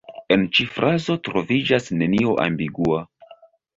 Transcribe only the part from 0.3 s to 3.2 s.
En ĉi frazo troviĝas nenio ambigua.